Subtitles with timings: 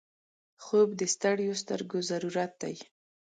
[0.63, 2.75] خوب د ستړیو سترګو ضرورت دی